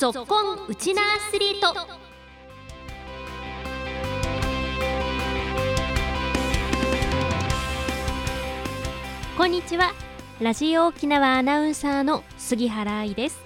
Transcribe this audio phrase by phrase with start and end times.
[0.00, 1.74] ぞっこんウチナアスリート。
[9.36, 9.92] こんにちは。
[10.40, 13.42] ラジオ沖縄アナウンサーの杉原愛です。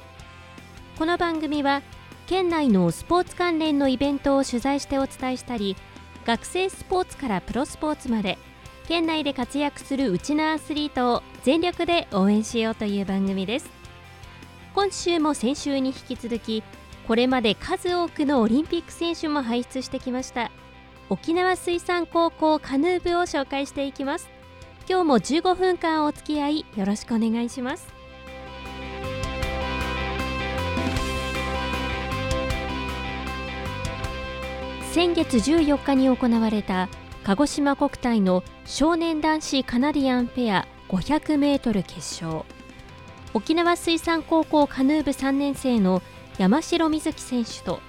[0.97, 1.83] この番組は
[2.29, 5.77] 県内のスポーツ関連のイベントを取材してお伝えしたり
[6.25, 8.39] 学生スポーツからプロスポーツまで
[8.87, 13.84] 県内で活躍するうちのアスリートを全力で応援しようという番組です。
[14.75, 16.65] 今週も先週に引き続き
[17.07, 20.51] これまで数多くのオリンピック選手も輩出してきました。
[21.11, 24.29] 沖縄水産高校カヌー部を紹介していきます。
[24.89, 27.93] 今日も15分間お付き合いよろしくお願いします。
[34.93, 36.89] 先月14日に行われた
[37.23, 42.45] 鹿児島国体の少年男子カナディアンペア 500m 決勝。
[43.35, 46.03] 沖縄水産高校カヌー部3年生の
[46.39, 47.81] 山城瑞希選手と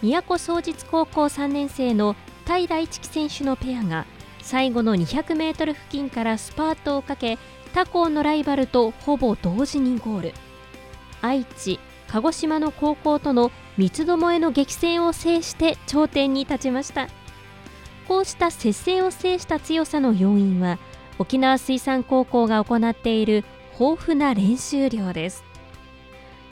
[0.00, 4.06] 宮古総実高校3年生の平一樹選手のペアが
[4.40, 7.38] 最後の 200m 付近からスパートをかけ
[7.74, 10.34] 他校のライバルとほぼ同時にゴール。
[11.20, 17.08] 愛知鹿児島の高校との三つどもえの激戦を制して頂点に立ちました。
[18.08, 20.78] こうした接戦を制した強さの要因は
[21.18, 23.44] 沖縄水産高校が行っている
[23.78, 25.44] 豊富な練習量です。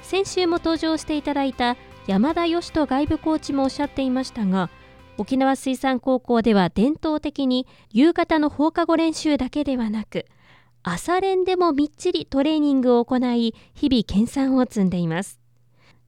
[0.02, 4.70] 先週も登場していただいた山田義人外部コーチもおっしゃっていましたが
[5.16, 10.26] 沖縄水産高校では伝統的に夕方の放課後練習だけではなく
[10.82, 15.38] 朝練でもみっちりトレーニングを行い日々研鑽を積んでいます。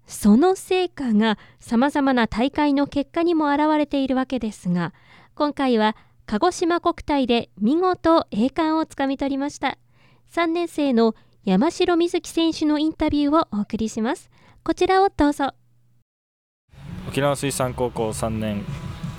[0.06, 4.92] その成果がさまざまな大会の結果にも表れているわけですが
[5.34, 9.78] 今回は鹿児島国体で見事栄冠をつかみ取りました。
[10.34, 14.30] 3年生の山城瑞希選手のインタビューをお送りします。
[14.64, 15.52] こちらをどうぞ。
[17.08, 18.64] 沖縄水産高校3年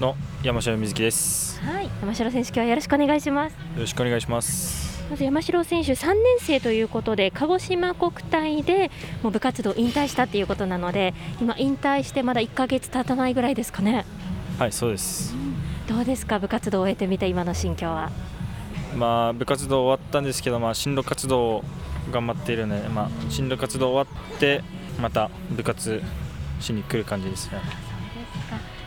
[0.02, 1.62] の山城瑞希です。
[1.62, 3.54] はい山城選手今日はよろしくお願いします。
[3.54, 5.06] よろしくお願いします。
[5.10, 8.92] まず山城選手3年生ということで鹿児島国体で
[9.24, 14.06] もう部活動引退したっていうことなので今引退してまだ1か月経たないぐらいですかね。
[14.60, 15.38] はいそうです、う
[15.94, 18.12] ん、どうですか部活動を終えてみて今の心境は
[18.96, 21.64] まあ部活動終わったんですけどまあ進路活動
[22.12, 24.64] 頑張っているのでまあ進路活動終わって
[25.02, 26.02] また部活
[26.60, 27.60] しに来る感じですね。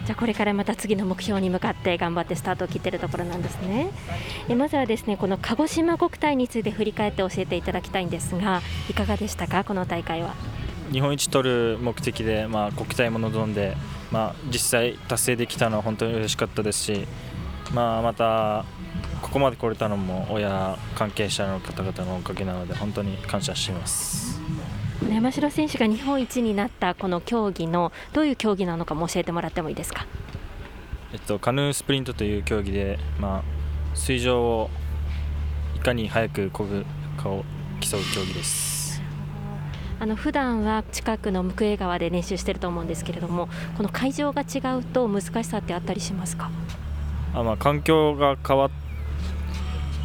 [0.07, 3.91] じゃあこれからまた次の目標に向かって頑張ってスタートを切っているところなんですね。
[4.49, 9.65] えまずはですねこの鹿児島国体について振り返って教えていただきたいんですがいかがでしたか？
[9.65, 10.35] この大会は。
[10.91, 13.77] 日本一取る目的で、まあ、国体も望んで、
[14.11, 17.07] まあ、実際達成できたのは本当に嬉しかったですし、
[17.75, 18.65] まあ、また
[19.29, 24.41] ここまで来れたのも親関係者の方々のおかげなので本当に感謝しています。
[25.09, 30.07] 山城選手が日本一になったこの競技のどういう競技なのかも教えてもらってもいいですか、
[31.13, 33.43] えっと、カヌースプリントという競技で、まあ、
[33.95, 34.71] 水上を
[35.77, 36.85] いかに速く漕ぐ
[37.17, 37.45] かを
[37.81, 39.01] 競う競技です。
[40.01, 46.51] あの普段は近くの向江川で練習していると思うんですけれどもこの会場が違うと難しさってあったりしますか？
[47.35, 48.71] あ、まあ、環境が変わっ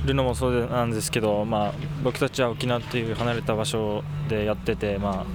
[0.05, 5.25] るのもそうなんですけど、まあ、僕たちは沖縄という離れた場所でやってて、まあ、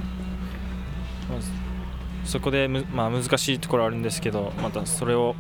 [2.24, 5.34] そこでまあ、難しいところあるんですけどまたそれを、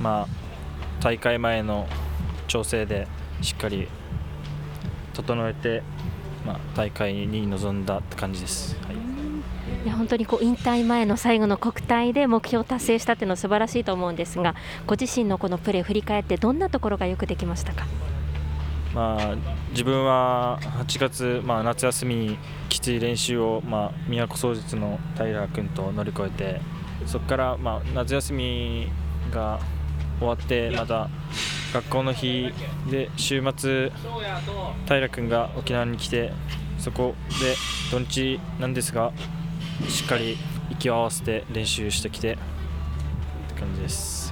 [0.00, 1.86] まあ、大会前の
[2.48, 3.06] 調整で
[3.40, 3.88] しっかり
[5.12, 5.82] 整えて、
[6.44, 8.76] まあ、大会に臨んだって感じです。
[8.86, 8.94] はい
[9.84, 14.54] いや本当にこう引退前の最後の国体で目標を達成したっていうのは素晴らしいと思うんですが
[14.86, 17.84] ご自身のこのプレー振り返ってどんなところがよくできましたか？
[18.94, 19.36] まあ、
[19.70, 22.38] 自分は8月、まあ、夏休みに
[22.68, 26.60] きつい練習を、まあ、宮古総実の平君と乗り越えて
[27.06, 28.88] そこから、まあ、夏休み
[29.32, 29.58] が
[30.20, 31.10] 終わってまた
[31.72, 32.52] 学校の日
[32.88, 33.90] で週末
[34.86, 36.32] 平君が沖縄に来て
[36.78, 37.56] そこで
[37.90, 39.12] 土日なんですが
[39.88, 40.36] しっかり
[40.70, 42.36] 息を合わせて練習してきてっ
[43.48, 44.23] て感じです。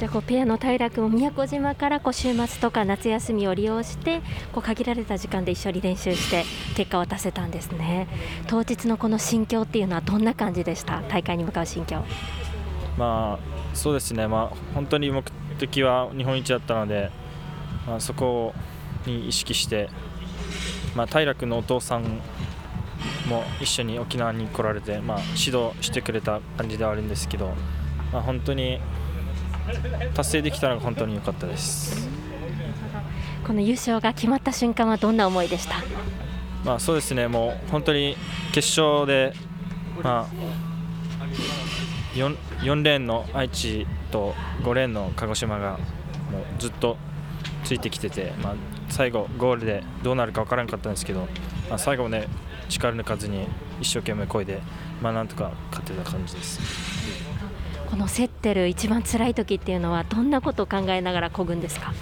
[0.00, 6.44] じゃあこうペアの平君も宮古島からこう週末とか夏休みを利用してこう限られた時間で一緒に練習して
[6.74, 8.08] 結果を出せたんですね。
[8.46, 11.02] 当日のこの心境っていうのはどんな感じでした？
[11.02, 12.02] 大会に向かう心境。
[12.96, 14.26] まあそうですね。
[14.26, 15.22] まあ本当に目
[15.58, 17.10] 的は日本一だったので、
[17.86, 18.54] まあ、そこ
[19.04, 19.90] に意識して、
[20.96, 22.04] まあ、平君のお父さん
[23.28, 27.52] も一緒に沖縄に来られて、まあ、指導してくれた感じではあるんですけど、
[28.14, 28.80] まあ、本当に
[30.14, 32.08] 達成できたのが本当に良かったです。
[33.46, 35.76] この優勝が決まった瞬間はどんな思いでした？
[36.64, 37.26] まあ、そうですね。
[37.28, 38.16] もう本当に
[38.52, 39.32] 決勝で
[40.02, 40.26] まあ、
[42.14, 45.80] 4, 4レーンの愛知と5レーンの鹿児島がもう
[46.58, 46.96] ずっと
[47.64, 48.54] ついてきてて、まあ、
[48.88, 51.28] 最後、ゴールでどうなるか分からなかったんですけど、
[51.68, 52.28] まあ、最後ね
[52.68, 53.46] 力抜かずに
[53.80, 54.62] 一生懸命こいで、
[55.02, 56.60] まあ、なんとか勝てた感じです。
[57.90, 61.92] この競ってる一番辛い時っていうのはどんなことを考えながらこぐんですか？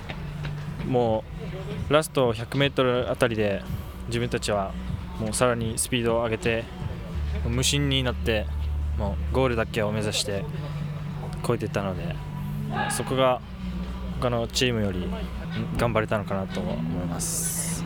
[0.87, 1.25] も
[1.89, 3.63] うラスト 100m あたりで
[4.09, 4.73] 自分たちは
[5.19, 6.65] もうさらにスピードを上げて
[7.47, 8.47] 無心になって
[8.99, 10.45] もうゴールだけを目指して
[11.47, 12.15] 超えていったので
[12.91, 13.41] そこが
[14.21, 15.07] 他のチームより
[15.77, 16.77] 頑張れたのかなと思い
[17.07, 17.85] ます。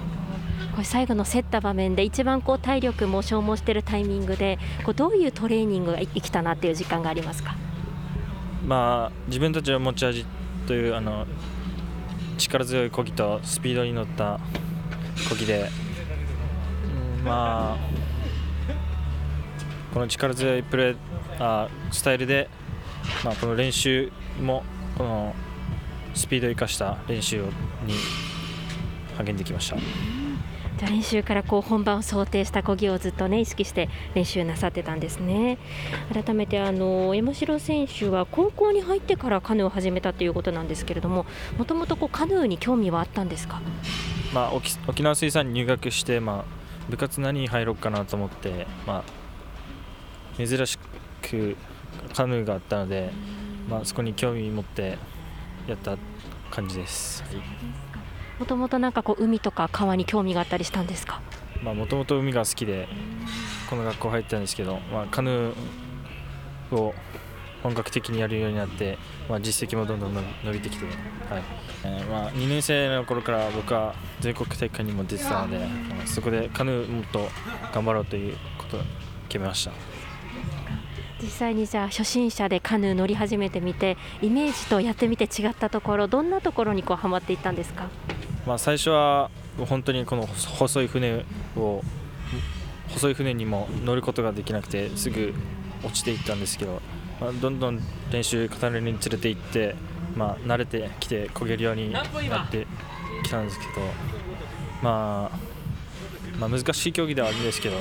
[0.73, 7.55] これ最後の競った場面で一番こう体力も消耗しているタイミングでこうどういうトレーニングが生きたなっていう時間がありますか、
[8.67, 10.25] まあ、自分たちの持ち味
[10.67, 11.27] というあの
[12.39, 14.39] 力強いこぎとスピードに乗った
[15.29, 15.69] こぎで、
[17.19, 17.79] うん、まあ
[19.93, 20.97] この力強いプレー
[21.39, 22.49] あスタイルで、
[23.25, 24.63] まあ、この練習も
[24.97, 25.35] この
[26.15, 27.43] スピードを生かした練習
[27.85, 27.95] に
[29.19, 30.22] 励んできました。
[30.87, 35.59] 練習からこう本番を想定した漕ぎをずっとね意識して練習なさってたんですね。
[36.13, 41.27] 改めてあの山城選手は高校に入ってからカヌーを始めたということなんですけれども
[41.59, 43.61] もともとカヌーに興味はあったんですか、
[44.35, 49.05] まあ、沖縄水産に入学して、まあ、部活何に入ろうかなと思って、ま
[50.39, 50.79] あ、珍し
[51.23, 51.57] く
[52.15, 53.11] カヌーがあったので、
[53.69, 54.99] まあ、そこに興味持って
[55.67, 55.97] やった
[56.51, 57.23] 感じです。
[58.43, 61.21] もともとなんかこう海とか川に興味があったりしたんですか？
[61.63, 62.89] もともと海が好きで
[63.71, 66.93] この学校入ったんですけど、まあ、カヌーを
[67.63, 68.99] 本格的にやるようになって、
[69.29, 71.43] まあ、実績もどんどん伸びてきて、はい。
[71.85, 77.29] えー、まあ、2年生の頃から僕は全国大会にも出てたので、まあ、そこでカヌーもっと
[77.73, 78.81] 頑張ろうということを
[79.29, 79.71] 決めました。
[81.23, 87.87] 実際にじゃあ初心者でカヌー乗り始めてみてイメージとやってみて違ったところどんなところにこうはまっていったんですか、
[88.47, 89.31] まあ、最初は
[89.69, 91.25] 本当にこの細い船
[91.57, 91.83] を
[92.91, 95.33] 細い船にも乗ることができなくてすぐ
[95.85, 96.81] 落ちていったんですけど、
[97.21, 97.81] まあ、どんどん
[98.11, 99.75] 練習重ねるにつれていって、
[100.17, 102.07] まあ、慣れてきて焦げるようになっ
[102.51, 102.67] て
[103.23, 103.73] きたんですけど、
[104.83, 105.39] まあ、
[106.39, 107.77] まあ難しい競技ではあるんですけど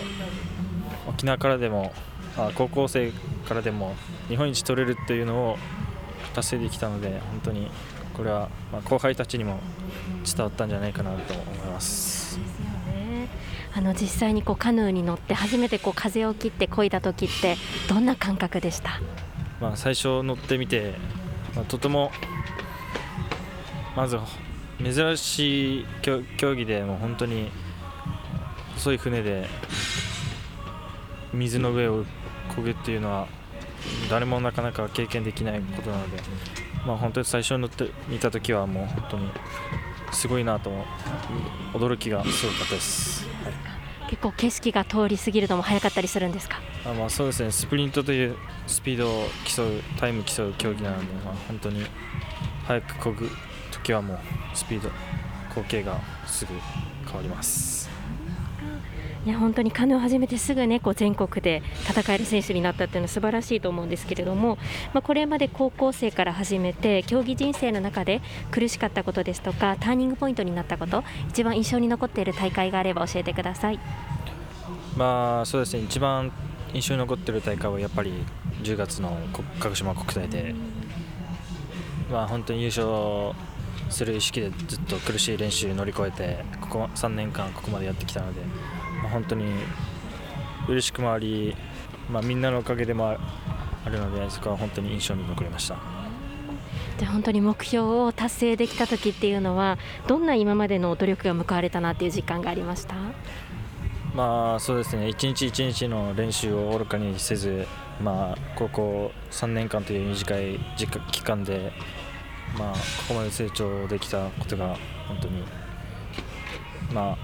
[1.07, 1.93] 沖縄からでも
[2.37, 3.11] あ高校生
[3.47, 3.95] からでも
[4.27, 5.57] 日本一取れるっていうのを
[6.33, 7.69] 達成できたので本当に
[8.21, 9.59] これはま後輩たちにも
[10.23, 12.39] 伝わったんじゃないかなと思います。
[13.73, 17.55] あの実際にこうカヌーに乗って初めてこう風を切って漕いだ時って
[17.89, 19.01] どんな感覚でした、
[19.59, 20.93] まあ、最初乗ってみて、
[21.55, 22.11] まあ、とても
[23.95, 24.19] まず
[24.83, 26.21] 珍しい競
[26.53, 27.49] 技でもう本当に
[28.75, 29.47] 細い船で
[31.33, 32.05] 水の上を
[32.49, 33.27] 漕ぐっていうのは
[34.11, 36.21] 誰もなかなか経験できないことなので、
[36.85, 39.29] まあ、本当に最初に乗って見た時はもう本当に
[40.11, 40.71] すごいなと
[41.73, 43.49] 驚きがすごかったです、は
[44.07, 46.59] い、結構景色が通り過ぎるのも早かったりするんですか？
[46.85, 47.51] あまあそうですね。
[47.51, 48.35] スプリントという
[48.67, 51.85] スピードを競うタイム競う競技なので、まあ、本当に
[52.65, 53.29] 早く漕ぐ
[53.71, 54.19] 時はもう
[54.53, 54.89] スピード
[55.49, 56.53] 光景がすぐ
[57.05, 57.89] 変わります
[59.23, 64.57] いや本当にカヌーを始めてすぐねこう全国で戦える選手になったっいうのは素晴らしいと思うんですけれども、
[64.93, 73.79] まあ、これまで高校生から始めて競技人生の中で苦しかったことですとかターニングポイントになったこと一番印象に残っている大会があれば教えてください。
[74.97, 76.31] まあそうですね一番
[76.73, 78.11] 印象に残っている大会はやっぱり
[78.63, 79.15] 10月の
[79.59, 80.55] 鹿児島国体で、
[82.11, 83.35] まあ、本当に優勝
[83.91, 88.41] する意識でずっと苦しい練習乗り越えてここ3年間ここまでやってきたので
[89.01, 89.51] まあ、本当に
[90.67, 91.55] 嬉しくもあり、
[92.09, 95.77] まあ、みんなのおかげでもあるのでそこは本当に印象に残りました。
[96.99, 102.93] じゃ本当に目標を達成できた時っていうのはどんな今までの努力が報われたなっていう実感がありました？
[104.13, 105.07] まあそうですね。
[105.07, 107.65] 一日一日の練習を愚かにせず、
[108.03, 110.59] まあ、高校3年間という短い
[111.11, 111.71] 期間で、
[112.57, 112.79] まあ、こ
[113.09, 114.77] こまで成長できたことが
[115.07, 115.43] 本当に、
[116.93, 117.17] まあ、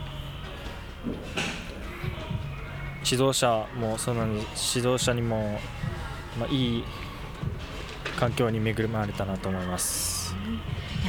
[3.09, 5.59] 指導者もその指導者にも、
[6.39, 6.83] まあ、いい
[8.17, 10.16] 環境に恵まれたなと思います。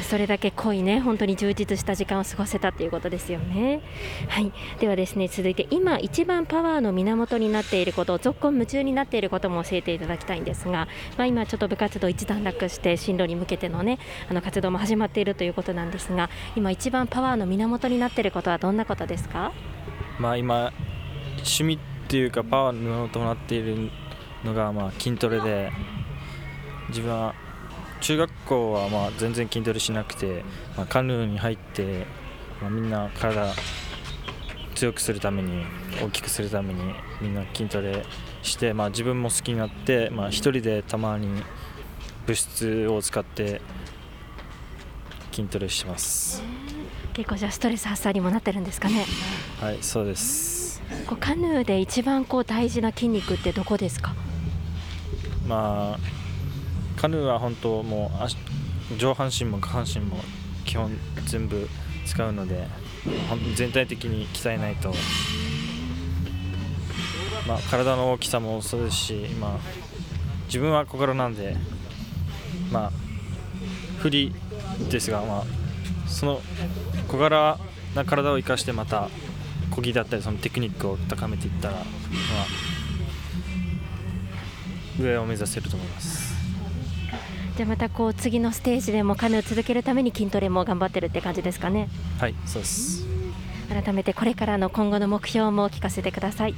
[0.02, 3.82] それだけ濃いね本当に充実した時間を過ごせたということですよね。
[4.28, 13.98] はいではですね続いて今一番パワーの源になっていること続婚夢中になっていることも教えていただきたいんですが、まあ、今ちょっと部活動一段落して進路に向けてのね
[14.30, 19.52] あの活動も始まっているということなんですが今一番パワーの源になっていることはどんなことですか？
[20.18, 20.72] まあ今
[21.38, 21.78] 趣味っ
[22.08, 23.90] ていうかパワーの源となっている
[24.44, 25.70] のがまあ筋トレで
[26.88, 27.34] 自分は
[28.00, 30.44] 中学校はまあ全然筋トレしなくて、
[30.76, 32.06] まあ、カヌーに入って、
[32.60, 33.52] まあ、みんな体
[34.74, 35.64] 強くするために
[36.02, 38.04] 大きくするためにみんな筋トレ
[38.42, 41.42] して、まあ、自分も好きになって、まあ、1人でたまに
[42.26, 43.60] 物質を使って
[45.32, 46.42] 筋トレしてます。
[47.14, 49.04] 結構じゃあストレス発散にもなってるんですかね？
[49.60, 50.80] はいそうです。
[51.06, 54.14] こうカヌーで一番こう大事な筋肉ってどこですか？
[55.48, 55.98] まあ
[56.98, 58.10] カヌーは本当も
[58.90, 60.16] う上半身も下半身も
[60.64, 60.90] 基本
[61.26, 61.68] 全部
[62.04, 62.66] 使うので
[63.54, 64.92] 全体的に鍛えないと、
[67.46, 69.58] まあ、体の大きさもそうですし、まあ、
[70.46, 71.56] 自分は小柄なんで、
[72.72, 72.92] まあ、
[74.00, 74.34] 振り
[74.90, 75.44] ですが、まあ、
[76.08, 76.40] その
[77.06, 77.58] 小柄
[77.94, 79.08] な体を生かしてまた
[79.70, 81.84] 漕ぎだったりそのテクニックを高めていったら、まあ、
[85.00, 86.27] 上を目指せると思います。
[87.58, 91.88] じゃあまたこう次のステージでもカヌーを続けるために筋トレも頑張ってるって感じですかね。
[92.20, 93.04] はいそうです。
[93.68, 96.54] 改めてこれからの今後の目標も聞かせてください。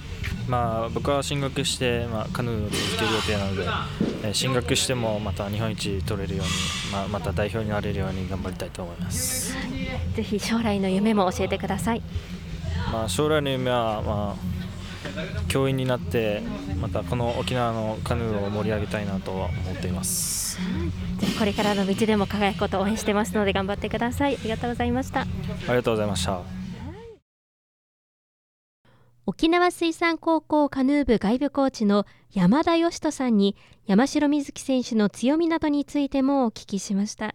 [0.47, 3.63] まあ僕は進学して、まあ、カヌーを続ける予定なので、
[4.25, 9.57] えー、進学してもまた日本一取れるように、まあ、また代表になれるように頑張りたいと思います。
[10.15, 12.03] ぜひ将来の夢も教えてください。
[12.93, 14.60] まあ将来の夢はまあ
[15.49, 16.43] 教員になって
[16.81, 20.59] またこの沖縄のカヌーを盛り上げたいなとは思っています。
[21.39, 24.37] これからの道でも輝くことを応援してますので頑張ってください。
[24.37, 25.21] ありがとうございました。
[25.21, 25.25] あ
[25.69, 26.41] りがとうございました。
[29.27, 33.55] 沖縄水産高校カヌー部外部コーチの山田義人さんに
[33.87, 37.35] 山城瑞希選手の強みなどについてもお聞きしました。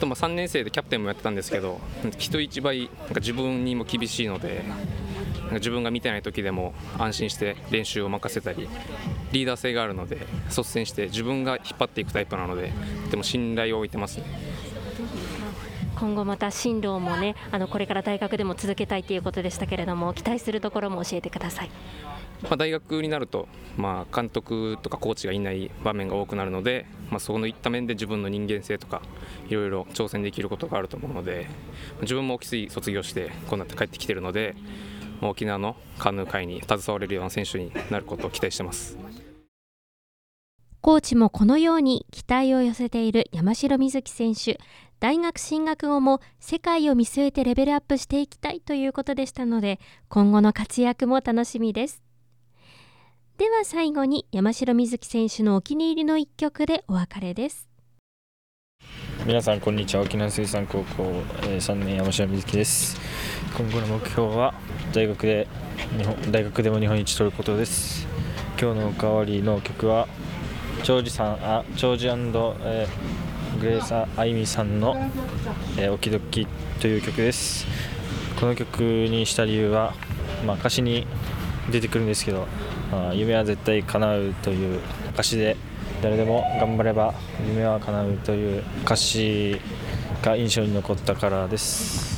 [0.00, 1.80] とま3年生でキャプテンもやってたんですけど
[2.18, 4.62] 人一倍なんか自分にも厳しいので
[5.52, 8.68] 自分が見てない時でも安心して練習を任せたり
[9.32, 12.72] リーダー性があるので率先して自分が引っ張っていくタイプなので
[13.04, 14.24] とても信頼を置いてますね。
[15.98, 21.70] 今後また進路もねあのこれから大学でも続けたいということでしたけれども期待するところも教えてください。
[22.42, 23.48] まあ、大学になると、
[23.78, 29.00] まあ、監督とかコーチがいない場面が多くなるので、まあ、そういった面で自分の人間性とか
[29.48, 31.46] いろいろ挑戦できることがあると思うので
[32.02, 34.54] 自分も沖水卒業してこうなって帰ってきてるので
[35.22, 38.98] 沖縄のカヌー界に携われるような選手になることを期待してます。
[40.80, 44.60] コーチもこのように期待を寄せている山城瑞希選手
[45.00, 52.02] 大学進学後も世界を見据えてレベルアップしていきたいということでしたので今後の活躍も楽しみです。
[53.36, 57.68] では最後に山城瑞希選手のお気に入りの一曲でお別れです。
[59.26, 60.02] 皆さんこんにちは。
[60.02, 61.02] 沖縄水産高校、
[61.42, 62.96] えー、3年山城瑞希です。
[63.58, 64.54] 今後の目標は
[64.92, 65.48] 大学で
[65.98, 68.06] 日本大学でも日本一取ることです。
[68.56, 70.06] 今日のおかわりの曲は
[70.84, 74.94] 長寿さんあ長寿、えー、グレーサーあいみさんの
[75.76, 76.46] 「えー、おきどき」
[76.78, 77.66] という曲です。
[78.38, 79.92] この曲にした理由は、
[80.46, 81.04] まあ、歌詞に
[81.72, 82.46] 出てくるんですけど、
[82.92, 84.78] まあ、夢は絶対叶うという
[85.14, 85.56] 歌詞で
[86.02, 87.14] 誰でも頑張れば
[87.46, 89.60] 夢は叶うという歌詞
[90.22, 92.16] が印象に残ったからです。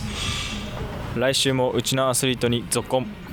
[1.17, 3.28] 来週もうちのアスリートに続行。